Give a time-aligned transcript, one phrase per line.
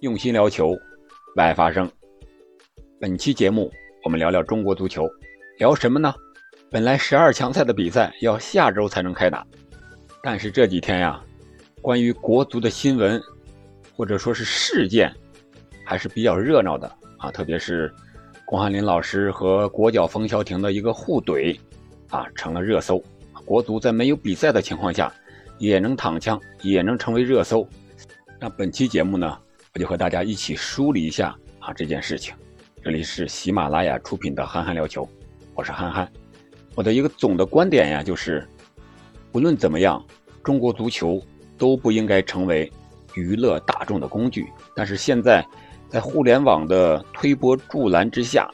[0.00, 0.68] 用心聊球，
[1.34, 1.90] 为爱发声。
[3.00, 3.68] 本期节目
[4.04, 5.10] 我们聊聊中国足球，
[5.58, 6.14] 聊什么呢？
[6.70, 9.44] 本来十二强赛的比赛要下周才能开打，
[10.22, 11.20] 但是这几天呀，
[11.82, 13.20] 关于国足的新闻
[13.96, 15.12] 或者说是事件
[15.84, 17.92] 还是比较热闹的啊，特别是
[18.46, 21.58] 巩汉林老师和国脚冯潇霆的一个互怼
[22.10, 23.02] 啊，成了热搜。
[23.44, 25.12] 国足在没有比赛的情况下
[25.58, 27.66] 也能躺枪，也能成为热搜。
[28.38, 29.36] 那本期节目呢？
[29.78, 32.34] 就和大家一起梳理一下啊这件事情。
[32.82, 35.04] 这里是喜马拉雅出品的《憨憨聊球》，
[35.54, 36.10] 我是憨憨。
[36.74, 38.46] 我的一个总的观点呀，就是
[39.32, 40.04] 无论怎么样，
[40.42, 41.22] 中国足球
[41.56, 42.70] 都不应该成为
[43.14, 44.46] 娱乐大众的工具。
[44.74, 45.46] 但是现在，
[45.88, 48.50] 在互联网的推波助澜之下，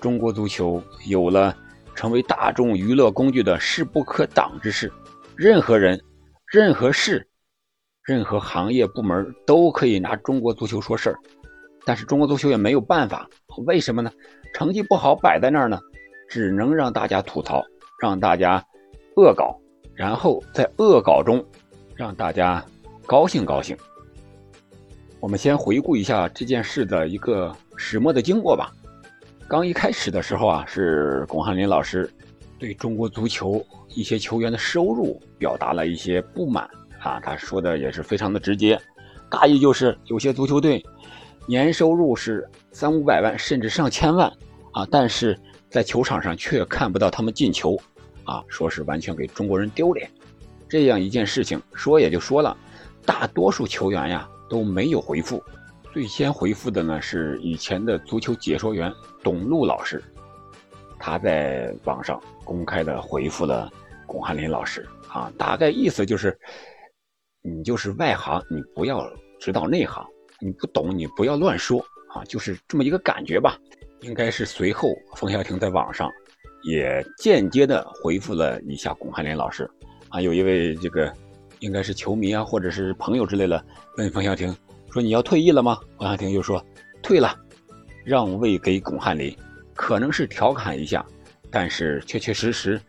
[0.00, 1.56] 中国足球有了
[1.94, 4.92] 成为大众娱乐工具的势不可挡之势。
[5.36, 6.00] 任何人，
[6.46, 7.24] 任何事。
[8.10, 11.16] 任何行业部门都可以拿中国足球说事儿，
[11.84, 13.30] 但是中国足球也没有办法，
[13.66, 14.10] 为什么呢？
[14.52, 15.78] 成绩不好摆在那儿呢，
[16.28, 17.64] 只能让大家吐槽，
[18.02, 18.60] 让大家
[19.14, 19.56] 恶搞，
[19.94, 21.40] 然后在恶搞中
[21.94, 22.64] 让大家
[23.06, 23.76] 高兴高兴。
[25.20, 28.72] 我们先回顾一下这件事的一个始末的经过吧。
[29.46, 32.12] 刚一开始的时候啊，是巩汉林老师
[32.58, 36.68] 对中国足球一些球员的收入表达了一些不满。
[37.00, 38.78] 啊，他说的也是非常的直接，
[39.30, 40.84] 大意就是有些足球队
[41.46, 44.30] 年收入是三五百万甚至上千万
[44.72, 45.36] 啊，但是
[45.70, 47.74] 在球场上却看不到他们进球，
[48.24, 50.08] 啊，说是完全给中国人丢脸。
[50.68, 52.56] 这样一件事情说也就说了，
[53.06, 55.42] 大多数球员呀都没有回复。
[55.92, 60.02] 最先回复的呢是以前的足球解说员董路老师，
[60.98, 63.72] 他在网上公开的回复了
[64.06, 66.38] 巩汉林老师啊，大概意思就是。
[67.42, 70.04] 你就是外行，你不要知道内行，
[70.40, 71.80] 你不懂你不要乱说
[72.14, 73.58] 啊，就是这么一个感觉吧。
[74.02, 76.10] 应该是随后冯潇霆在网上
[76.62, 79.70] 也间接的回复了一下巩汉林老师
[80.08, 81.12] 啊，有一位这个
[81.60, 83.62] 应该是球迷啊或者是朋友之类的
[83.96, 84.54] 问冯潇霆
[84.90, 85.78] 说你要退役了吗？
[85.98, 86.64] 冯潇霆就说
[87.02, 87.34] 退了，
[88.04, 89.34] 让位给巩汉林，
[89.74, 91.04] 可能是调侃一下，
[91.50, 92.80] 但是确确实实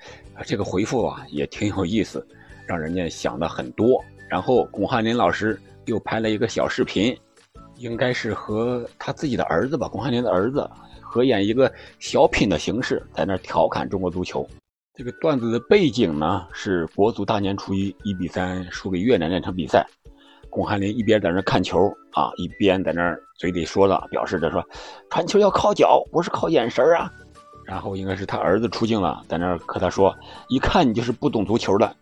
[0.45, 2.25] 这个回复啊也挺有意思，
[2.65, 4.03] 让人家想的很多。
[4.31, 7.13] 然后，巩汉林老师又拍了一个小视频，
[7.75, 10.65] 应该是和他自己的儿子吧，巩汉林的儿子
[11.01, 11.69] 合演一个
[11.99, 14.47] 小品的形式，在那调侃中国足球。
[14.95, 19.85] 这个段子的背景呢，是国足大年初一一比三输给越南那场比赛，
[20.49, 24.63] 巩汉林一边在那看球啊，一边在那嘴里说了，表示着说，
[25.09, 27.11] 传球要靠脚，不是靠眼神啊。
[27.65, 30.15] 然后应该是他儿子出镜了，在那和他说，
[30.47, 31.93] 一看你就是不懂足球的，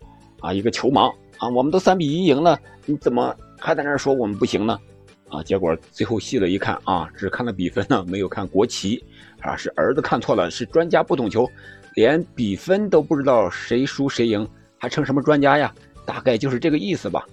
[0.41, 1.11] 啊，一个球盲。
[1.39, 4.79] 啊，我们都三比一赢了，你怎么还在那说我们不行呢？
[5.29, 9.03] 啊，结果最后细了一看啊，只看了比分呢，没有看国旗，
[9.41, 11.49] 啊，是儿子看错了，是专家不懂球，
[11.95, 15.73] 连比分都不知道谁输谁赢，还成什么专家呀？
[16.05, 17.25] 大概就是这个意思吧，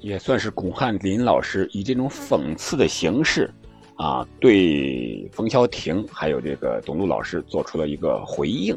[0.00, 3.48] 也算是巩汉林老师以这种讽刺的形式，
[3.94, 8.76] 啊，对冯潇霆还有这个董路老师做出了一个回应。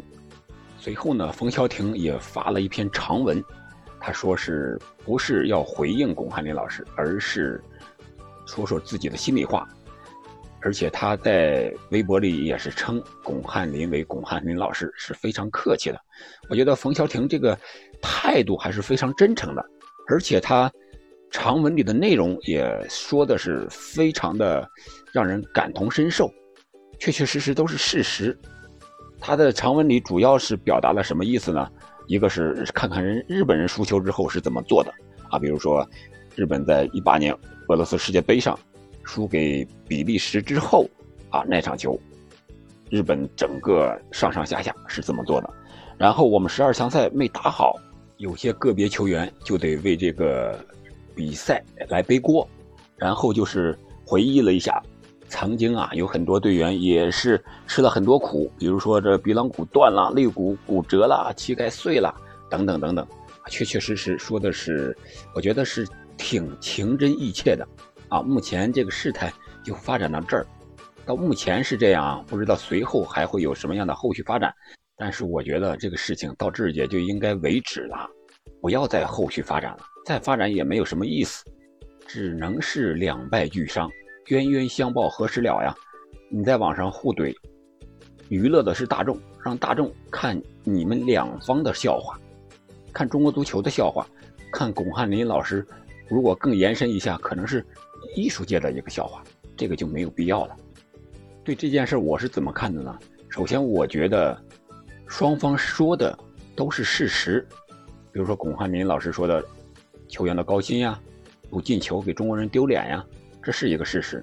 [0.79, 3.43] 随后呢，冯潇霆也发了一篇长文。
[4.07, 7.61] 他说：“是不是要回应巩汉林老师，而是
[8.45, 9.67] 说说自己的心里话？
[10.61, 15.99] 而且他在微博里也是称巩汉林为巩汉林老师，是非常客气的。
[16.49, 17.59] 我觉得冯潇霆这个
[18.01, 19.61] 态度还是非常真诚的，
[20.07, 20.71] 而且他
[21.29, 24.65] 长文里的内容也说的是非常的
[25.11, 26.31] 让人感同身受，
[26.97, 28.39] 确确实实都是事实。
[29.19, 31.69] 他的长文里主要是表达了什么意思呢？”
[32.07, 34.93] 一个是看看人日本人输球之后是怎么做的
[35.29, 35.87] 啊，比如说，
[36.35, 37.35] 日本在一八年
[37.67, 38.57] 俄罗斯世界杯上
[39.03, 40.89] 输给比利时之后
[41.29, 41.99] 啊那场球，
[42.89, 45.49] 日本整个上上下下是怎么做的？
[45.97, 47.75] 然后我们十二强赛没打好，
[48.17, 50.57] 有些个别球员就得为这个
[51.13, 52.47] 比赛来背锅，
[52.95, 54.81] 然后就是回忆了一下。
[55.29, 62.13] 曾经啊，有很多队员也是吃了很多苦，比如说这鼻梁骨断了、肋骨骨折了、膝盖碎了
[62.49, 63.05] 等等等等，
[63.49, 64.95] 确确实实说的是，
[65.33, 65.87] 我觉得是
[66.17, 67.67] 挺情真意切的
[68.09, 68.21] 啊。
[68.21, 69.31] 目前这个事态
[69.63, 70.47] 就发展到这儿，
[71.05, 74.53] 到目前是这样啊，不知道随后还会有什么样的后续发展。
[74.95, 78.09] 但是我觉得这个事情到这儿也就应该为止了，
[78.61, 81.43] 不要再后续发展了，再发展也没有什么意思，
[82.07, 83.87] 只能是两败俱伤。
[84.27, 85.73] 冤冤相报何时了呀？
[86.29, 87.33] 你在网上互怼，
[88.27, 92.19] 娱乐的是大众，让大众看你们两方的笑话，
[92.91, 94.05] 看中国足球的笑话，
[94.51, 95.65] 看巩汉林老师。
[96.09, 97.65] 如果更延伸一下，可能是
[98.15, 99.23] 艺术界的一个笑话，
[99.55, 100.55] 这个就没有必要了。
[101.43, 102.97] 对这件事我是怎么看的呢？
[103.29, 104.37] 首先，我觉得
[105.07, 106.17] 双方说的
[106.53, 107.47] 都是事实，
[108.11, 109.41] 比如说巩汉林老师说的
[110.09, 110.99] 球员的高薪呀，
[111.49, 113.05] 不进球给中国人丢脸呀，
[113.47, 114.21] 这是一个事实。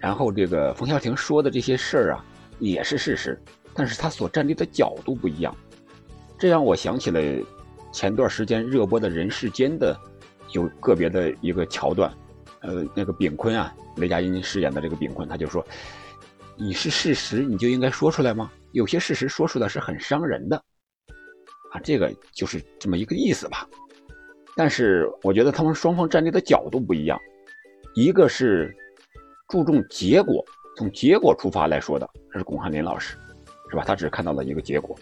[0.00, 2.24] 然后这个冯潇霆说的这些事儿啊，
[2.58, 3.40] 也是事实，
[3.72, 5.56] 但是他所站立的角度不一样，
[6.36, 7.20] 这让我想起了
[7.92, 9.96] 前段时间热播的人世间的
[10.50, 12.12] 有个别的一个桥段，
[12.62, 15.64] 呃，那个炳坤啊，雷佳音饰演的这个炳坤，他就说
[16.58, 18.50] ：“你是事实，你就应该说出来吗？
[18.72, 20.56] 有些事实说出来是很伤人的，
[21.70, 23.64] 啊，这个就是这么一个意思吧。
[24.56, 27.16] 但是我觉得他们双方站立的角度不一样，
[27.94, 28.74] 一个是。”
[29.50, 30.44] 注重结果，
[30.76, 33.16] 从结果出发来说的，这是巩汉林老师，
[33.70, 33.82] 是吧？
[33.82, 34.94] 他只看到了一个结果，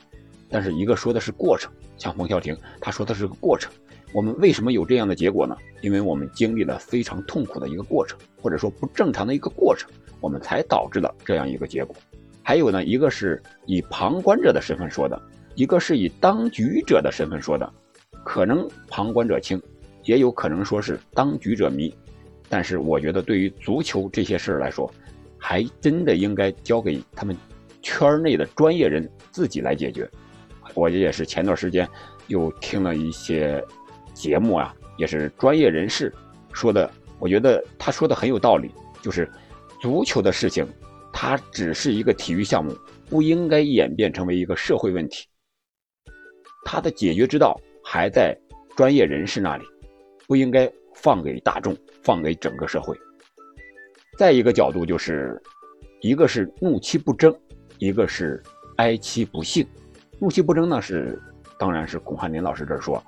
[0.48, 1.68] 但是一个说的是过程，
[1.98, 3.72] 像冯潇霆，他说的是个过程。
[4.14, 5.56] 我们为什么有这样的结果呢？
[5.80, 9.90] 因为我们经历了非常痛苦的一个过程，或者说不正常的一个过程，
[10.20, 11.96] 我们才导致了这样一个结果。
[12.40, 15.20] 还有呢，一个是以旁观者的身份说的，
[15.56, 17.68] 一个是以当局者的身份说的，
[18.24, 19.60] 可能旁观者清，
[20.04, 21.92] 也有可能说是当局者迷。
[22.48, 24.88] 但是我觉得，对于足球这些事儿来说，
[25.36, 27.36] 还真的应该交给他们
[27.82, 30.08] 圈内的专业人自己来解决。
[30.74, 31.88] 我也是前段时间
[32.28, 33.62] 又听了一些
[34.14, 36.12] 节目啊，也是专业人士
[36.52, 36.88] 说的，
[37.18, 38.70] 我觉得他说的很有道理，
[39.02, 39.28] 就是
[39.80, 40.66] 足球的事情，
[41.12, 42.72] 它只是一个体育项目，
[43.10, 45.26] 不应该演变成为一个社会问题。
[46.64, 48.36] 它的解决之道还在
[48.76, 49.64] 专业人士那里，
[50.28, 50.70] 不应该。
[50.96, 52.98] 放给大众，放给整个社会。
[54.18, 55.40] 再一个角度就是，
[56.00, 57.34] 一个是怒其不争，
[57.78, 58.42] 一个是
[58.78, 59.64] 哀其不幸。
[60.18, 61.20] 怒其不争呢是，
[61.58, 63.02] 当然是巩汉林老师这说，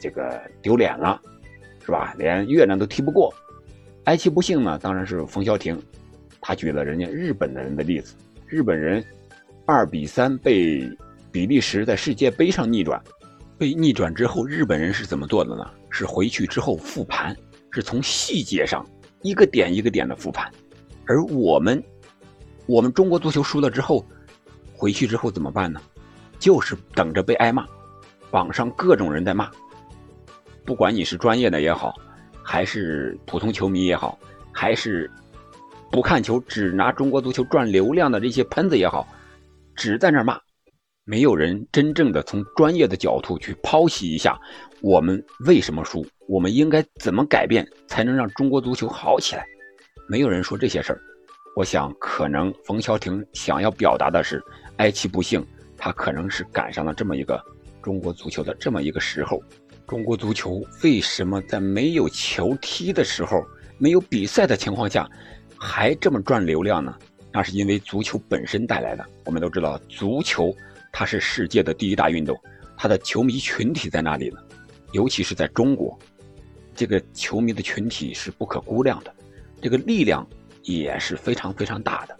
[0.00, 1.20] 这个丢脸了，
[1.86, 2.14] 是吧？
[2.18, 3.32] 连越南都踢不过。
[4.04, 5.80] 哀其不幸呢，当然是冯潇霆，
[6.40, 8.16] 他举了人家日本的人的例子，
[8.48, 9.02] 日本人
[9.64, 10.90] 二比三被
[11.30, 13.00] 比利时在世界杯上逆转。
[13.62, 15.64] 被逆转之后，日本人是怎么做的呢？
[15.88, 17.32] 是回去之后复盘，
[17.70, 18.84] 是从细节上
[19.22, 20.50] 一个点一个点的复盘。
[21.06, 21.80] 而我们，
[22.66, 24.04] 我们中国足球输了之后，
[24.74, 25.80] 回去之后怎么办呢？
[26.40, 27.64] 就是等着被挨骂，
[28.32, 29.48] 网上各种人在骂。
[30.64, 31.94] 不管你是专业的也好，
[32.42, 34.18] 还是普通球迷也好，
[34.50, 35.08] 还是
[35.88, 39.06] 不看球只拿中国足球赚流量的这些喷子也好，
[39.76, 40.36] 只在那骂。
[41.04, 44.40] 没有人真正的从专业的角度去剖析一下，
[44.80, 49.44] 我们为什么输，我们应该怎么改变才能让中国足球好起来？
[50.08, 51.00] 没有人说这些事儿。
[51.56, 54.40] 我想，可能冯潇霆想要表达的是
[54.76, 55.44] 哀其不幸，
[55.76, 57.42] 他可能是赶上了这么一个
[57.82, 59.42] 中国足球的这么一个时候。
[59.88, 63.44] 中国足球为什么在没有球踢的时候，
[63.76, 65.10] 没有比赛的情况下，
[65.56, 66.96] 还这么赚流量呢？
[67.32, 69.04] 那是因为足球本身带来的。
[69.24, 70.54] 我们都知道，足球。
[70.92, 72.38] 它是世界的第一大运动，
[72.76, 74.36] 它的球迷群体在那里呢？
[74.92, 75.98] 尤其是在中国，
[76.74, 79.12] 这个球迷的群体是不可估量的，
[79.62, 80.24] 这个力量
[80.62, 82.14] 也是非常非常大的。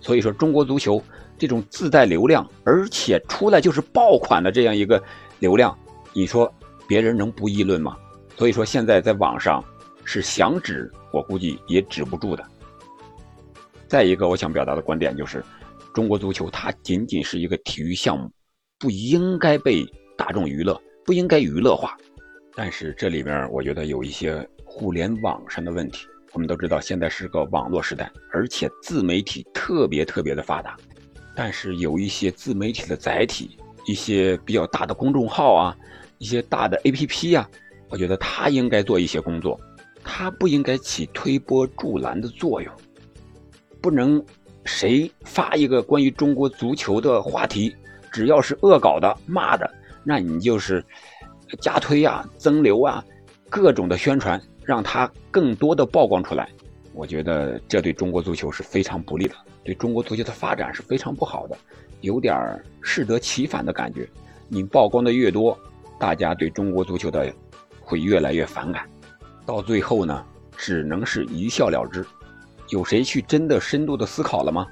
[0.00, 1.02] 所以说，中国足球
[1.36, 5.02] 这种自带流量，而且出来就是爆款的这样一个
[5.40, 5.76] 流量，
[6.12, 6.52] 你说
[6.86, 7.96] 别人能不议论吗？
[8.36, 9.62] 所以说，现在在网上
[10.04, 12.44] 是想止，我估计也止不住的。
[13.88, 15.44] 再一个，我想表达的观点就是。
[15.94, 18.30] 中国足球它仅仅是一个体育项目，
[18.78, 19.84] 不应该被
[20.16, 21.96] 大众娱乐，不应该娱乐化。
[22.54, 26.06] 但是这里边我觉得有一些互联网上的问题。
[26.34, 30.74] 我们都知道现在是个网络时代，而且自媒体特别特别的发达。
[31.36, 35.76] 但是有一些自媒体的载体，一些比较大的公众号啊，
[36.16, 37.46] 一些大的 APP 呀，
[37.90, 39.60] 我觉得它应该做一些工作，
[40.02, 42.72] 它不应该起推波助澜的作用，
[43.82, 44.24] 不能。
[44.64, 47.74] 谁发一个关于中国足球的话题，
[48.10, 49.70] 只要是恶搞的、骂的，
[50.04, 50.84] 那你就是
[51.60, 53.04] 加推啊、增流啊，
[53.48, 56.48] 各种的宣传，让他更多的曝光出来。
[56.94, 61.56] 我觉得这对中国足球是非常不利的，对中国足球的发展是非常不好的，
[62.00, 62.36] 有点
[62.82, 64.08] 适得其反的感觉。
[64.48, 65.58] 你曝光的越多，
[65.98, 67.32] 大家对中国足球的
[67.80, 68.86] 会越来越反感，
[69.46, 70.22] 到最后呢，
[70.56, 72.04] 只能是一笑了之。
[72.72, 74.66] 有谁去真的深度的思考了吗？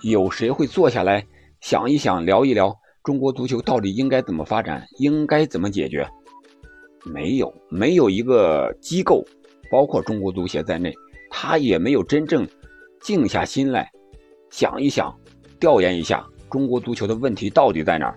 [0.00, 1.22] 有谁会坐下来
[1.60, 2.74] 想一想、聊一聊
[3.04, 6.08] 中国足球到底应该怎么发展、应该怎么解决？
[7.04, 9.22] 没有，没有一个机构，
[9.70, 10.94] 包括中国足协在内，
[11.30, 12.48] 他也没有真正
[13.02, 13.90] 静下心来
[14.50, 15.14] 想一想、
[15.58, 18.16] 调研一下中国足球的问题到底在哪儿，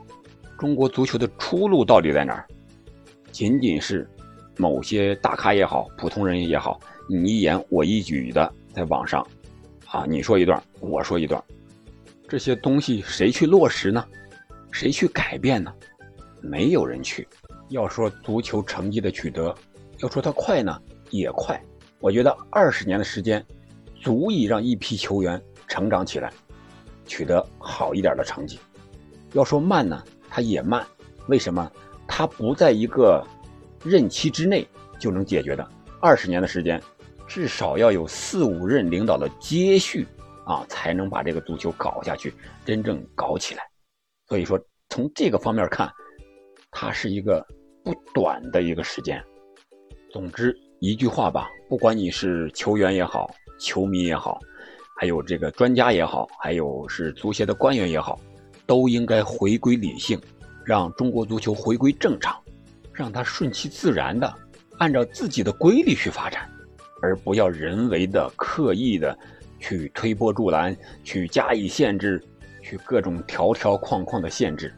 [0.58, 2.48] 中国足球的出路到底在哪儿？
[3.34, 4.10] 仅仅是
[4.56, 6.80] 某些大咖也好，普通人也好，
[7.10, 9.26] 你一言我一语的在网上，
[9.88, 11.42] 啊，你说一段，我说一段，
[12.28, 14.04] 这些东西谁去落实呢？
[14.72, 15.72] 谁去改变呢？
[16.42, 17.28] 没有人去。
[17.70, 19.56] 要说足球成绩的取得，
[20.00, 20.78] 要说它快呢，
[21.12, 21.62] 也快。
[22.00, 23.46] 我觉得二十年的时间，
[24.02, 26.32] 足以让一批球员成长起来，
[27.06, 28.60] 取得好一点的成绩。
[29.34, 30.86] 要说慢呢，它也慢。
[31.28, 31.72] 为什么？
[32.08, 33.26] 它不在一个
[33.84, 34.68] 任期之内
[35.00, 35.68] 就能解决的。
[36.02, 36.82] 二十年的时间，
[37.28, 40.08] 至少要有四五任领导的接续
[40.46, 42.34] 啊，才能把这个足球搞下去，
[42.66, 43.64] 真正搞起来。
[44.28, 45.92] 所以说，从这个方面看，
[46.72, 47.46] 它是一个
[47.84, 49.24] 不短的一个时间。
[50.12, 54.40] 总之一句话吧，不管你是球员也好，球迷也好，
[55.00, 58.20] 还有这个专家也好，还有是足协的官员也好，
[58.66, 60.20] 都应该回归理性。
[60.66, 62.42] 让中国足球回归正常，
[62.94, 64.34] 让它顺其自然的
[64.78, 66.50] 按照自己的规律去发展，
[67.04, 69.16] 而不要人为的、刻意的
[69.60, 72.24] 去推波助澜、去加以限制、
[72.62, 74.74] 去各种条条框框的限制。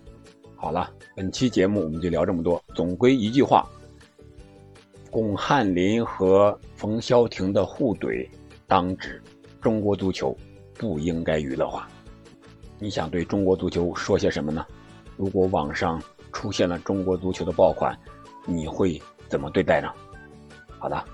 [0.56, 2.60] 好了，本期节目我们就聊这么多。
[2.74, 3.70] 总归一句话，
[5.12, 8.28] 巩汉林和冯潇霆的互怼
[8.66, 9.22] 当指，
[9.62, 10.36] 中国足球
[10.74, 11.88] 不应该娱乐化。
[12.80, 14.66] 你想对中国足球说些什么呢？
[15.16, 16.02] 如果网上
[16.34, 17.96] 出现了中国足球的爆款，
[18.48, 19.94] 你会怎么对待呢？
[20.80, 21.06] 好的，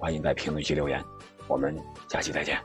[0.00, 1.04] 欢迎在评论区留言，
[1.46, 1.76] 我们
[2.08, 2.58] 下期再见。